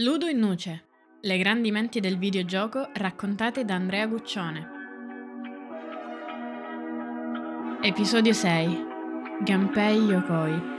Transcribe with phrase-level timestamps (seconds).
[0.00, 0.84] Ludo in Nuce.
[1.22, 4.68] Le grandi menti del videogioco raccontate da Andrea Guccione.
[7.82, 8.78] Episodio 6.
[9.44, 10.76] Gunpei Yokoi.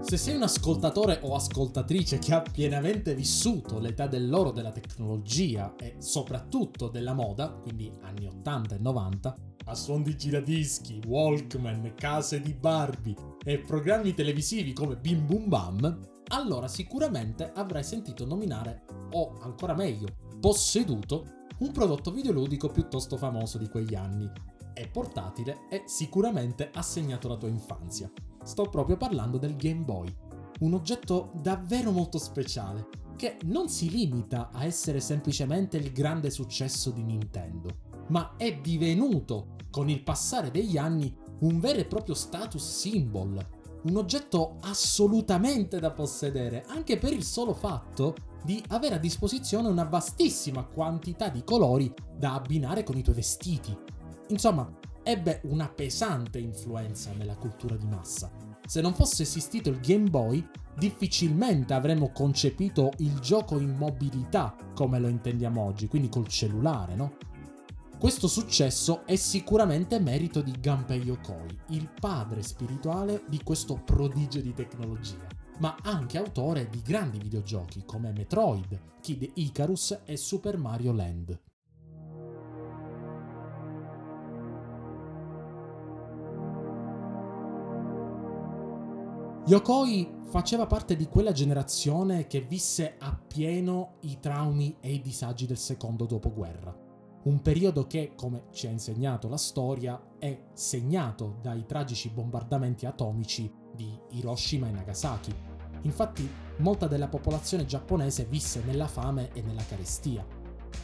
[0.00, 5.96] Se sei un ascoltatore o ascoltatrice che ha pienamente vissuto l'età dell'oro della tecnologia e
[5.98, 9.36] soprattutto della moda, quindi anni 80 e 90,
[9.66, 16.00] a suon di giradischi, Walkman, case di Barbie e programmi televisivi come Bim Bum Bam,
[16.28, 20.08] allora sicuramente avrai sentito nominare, o ancora meglio,
[20.40, 24.30] posseduto, un prodotto videoludico piuttosto famoso di quegli anni.
[24.72, 28.10] È portatile e sicuramente ha segnato la tua infanzia.
[28.42, 30.12] Sto proprio parlando del Game Boy,
[30.60, 36.90] un oggetto davvero molto speciale, che non si limita a essere semplicemente il grande successo
[36.90, 42.64] di Nintendo, ma è divenuto, con il passare degli anni, un vero e proprio status
[42.64, 43.44] symbol,
[43.82, 49.82] un oggetto assolutamente da possedere, anche per il solo fatto di avere a disposizione una
[49.82, 53.76] vastissima quantità di colori da abbinare con i tuoi vestiti.
[54.28, 58.30] Insomma, ebbe una pesante influenza nella cultura di massa.
[58.64, 60.46] Se non fosse esistito il Game Boy,
[60.78, 67.16] difficilmente avremmo concepito il gioco in mobilità come lo intendiamo oggi, quindi col cellulare, no?
[67.98, 74.52] Questo successo è sicuramente merito di Gunpei Yokoi, il padre spirituale di questo prodigio di
[74.52, 75.26] tecnologia,
[75.60, 81.40] ma anche autore di grandi videogiochi come Metroid, Kid Icarus e Super Mario Land.
[89.46, 95.58] Yokoi faceva parte di quella generazione che visse appieno i traumi e i disagi del
[95.58, 96.83] secondo dopoguerra.
[97.24, 103.50] Un periodo che, come ci ha insegnato la storia, è segnato dai tragici bombardamenti atomici
[103.74, 105.34] di Hiroshima e Nagasaki.
[105.82, 110.24] Infatti, molta della popolazione giapponese visse nella fame e nella carestia.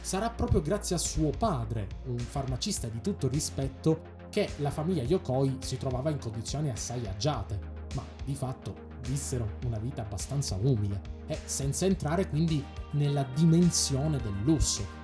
[0.01, 5.57] Sarà proprio grazie a suo padre, un farmacista di tutto rispetto, che la famiglia Yokoi
[5.59, 11.37] si trovava in condizioni assai agiate ma di fatto vissero una vita abbastanza umile e
[11.45, 15.00] senza entrare quindi nella dimensione del lusso.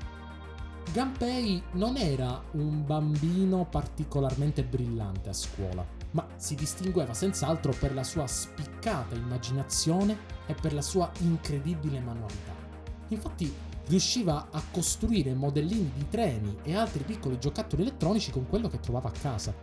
[0.98, 8.04] Gunpei non era un bambino particolarmente brillante a scuola, ma si distingueva senz'altro per la
[8.04, 12.52] sua spiccata immaginazione e per la sua incredibile manualità.
[13.10, 13.54] Infatti
[13.86, 19.10] riusciva a costruire modellini di treni e altri piccoli giocattoli elettronici con quello che trovava
[19.10, 19.54] a casa.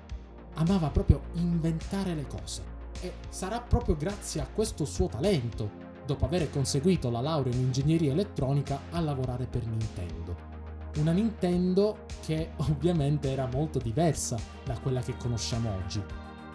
[0.55, 2.63] Amava proprio inventare le cose
[3.01, 5.69] e sarà proprio grazie a questo suo talento,
[6.07, 10.54] dopo aver conseguito la laurea in ingegneria elettronica, a lavorare per Nintendo.
[10.97, 16.03] Una Nintendo che ovviamente era molto diversa da quella che conosciamo oggi.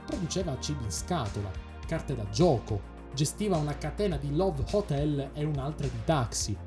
[0.05, 1.51] Produceva cibi in scatola,
[1.85, 6.57] carte da gioco, gestiva una catena di love hotel e un'altra di taxi.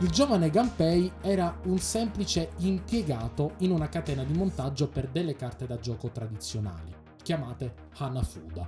[0.00, 5.66] Il giovane Gunpei era un semplice impiegato in una catena di montaggio per delle carte
[5.66, 8.64] da gioco tradizionali, chiamate Hanafuda.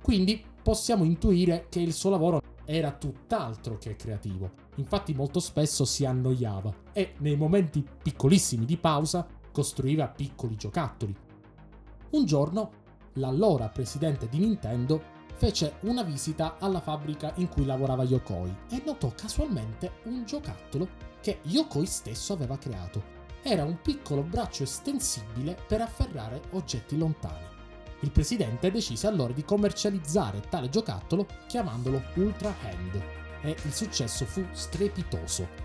[0.00, 4.50] Quindi possiamo intuire che il suo lavoro era tutt'altro che creativo.
[4.76, 11.14] Infatti molto spesso si annoiava e nei momenti piccolissimi di pausa costruiva piccoli giocattoli.
[12.10, 12.70] Un giorno
[13.14, 19.12] l'allora presidente di Nintendo fece una visita alla fabbrica in cui lavorava Yokoi e notò
[19.14, 20.88] casualmente un giocattolo
[21.20, 23.12] che Yokoi stesso aveva creato.
[23.42, 27.53] Era un piccolo braccio estensibile per afferrare oggetti lontani.
[28.00, 33.02] Il presidente decise allora di commercializzare tale giocattolo chiamandolo Ultra Hand
[33.42, 35.62] e il successo fu strepitoso.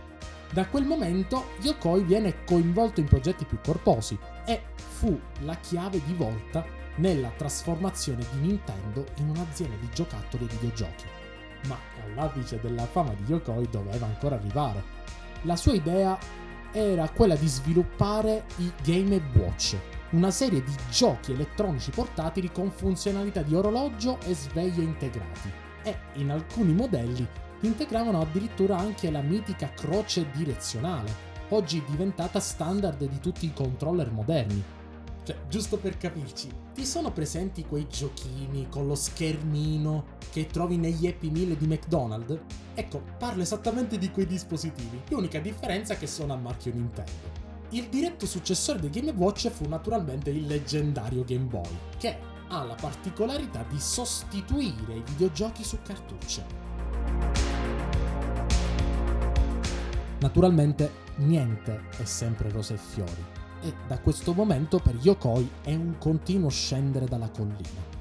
[0.52, 6.14] Da quel momento Yokoi viene coinvolto in progetti più corposi e fu la chiave di
[6.14, 11.06] volta nella trasformazione di Nintendo in un'azienda di giocattoli e videogiochi.
[11.68, 14.84] Ma all'apice della fama di Yokoi doveva ancora arrivare.
[15.44, 16.18] La sua idea
[16.72, 19.78] era quella di sviluppare i Game Watch,
[20.12, 25.52] una serie di giochi elettronici portatili con funzionalità di orologio e sveglie integrati.
[25.84, 27.28] E in alcuni modelli
[27.62, 34.64] integravano addirittura anche la mitica croce direzionale, oggi diventata standard di tutti i controller moderni,
[35.30, 41.06] cioè, giusto per capirci, ti sono presenti quei giochini con lo schermino che trovi negli
[41.06, 42.40] Happy Meal di McDonald's?
[42.74, 45.02] Ecco, parlo esattamente di quei dispositivi.
[45.10, 47.38] L'unica differenza è che sono a marchio Nintendo.
[47.71, 51.69] Il diretto successore del Game Watch fu naturalmente il leggendario Game Boy,
[52.00, 52.18] che
[52.48, 56.45] ha la particolarità di sostituire i videogiochi su cartucce.
[60.19, 63.25] Naturalmente niente è sempre rose e fiori
[63.62, 67.98] e da questo momento per Yokoi è un continuo scendere dalla collina.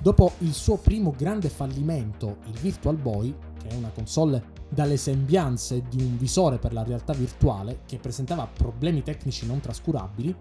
[0.00, 5.82] Dopo il suo primo grande fallimento, il Virtual Boy, che è una console dalle sembianze
[5.88, 10.34] di un visore per la realtà virtuale che presentava problemi tecnici non trascurabili,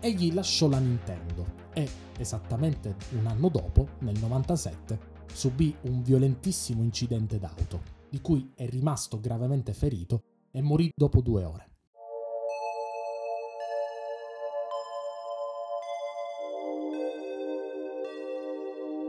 [0.00, 1.88] egli lasciò la Nintendo e,
[2.18, 4.98] esattamente un anno dopo, nel 97,
[5.32, 11.44] subì un violentissimo incidente d'auto, di cui è rimasto gravemente ferito e morì dopo due
[11.44, 11.68] ore.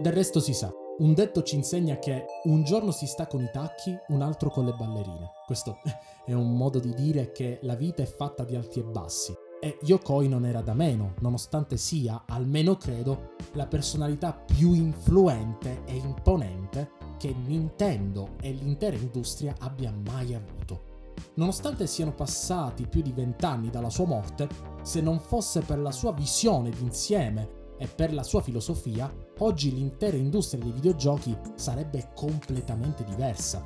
[0.01, 3.49] Del resto si sa, un detto ci insegna che un giorno si sta con i
[3.51, 5.31] tacchi, un altro con le ballerine.
[5.45, 5.79] Questo
[6.25, 9.33] è un modo di dire che la vita è fatta di alti e bassi.
[9.63, 15.95] E Yokoi non era da meno, nonostante sia, almeno credo, la personalità più influente e
[15.95, 20.89] imponente che Nintendo e l'intera industria abbia mai avuto.
[21.35, 24.47] Nonostante siano passati più di vent'anni dalla sua morte,
[24.81, 30.15] se non fosse per la sua visione d'insieme e per la sua filosofia, oggi l'intera
[30.15, 33.63] industria dei videogiochi sarebbe completamente diversa.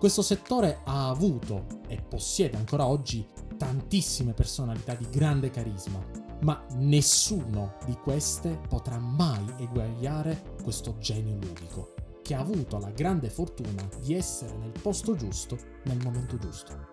[0.00, 3.24] Questo settore ha avuto e possiede ancora oggi
[3.56, 6.04] tantissime personalità di grande carisma,
[6.40, 13.30] ma nessuno di queste potrà mai eguagliare questo genio ludico, che ha avuto la grande
[13.30, 16.90] fortuna di essere nel posto giusto nel momento giusto.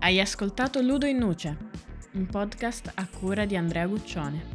[0.00, 1.56] Hai ascoltato Ludo in Nuce,
[2.14, 4.53] un podcast a cura di Andrea Guccione.